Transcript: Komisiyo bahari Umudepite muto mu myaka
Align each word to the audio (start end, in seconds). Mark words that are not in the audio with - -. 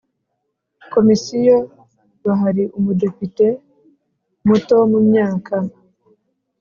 Komisiyo 0.93 1.57
bahari 2.25 2.63
Umudepite 2.77 3.47
muto 4.47 4.77
mu 4.91 4.99
myaka 5.09 5.55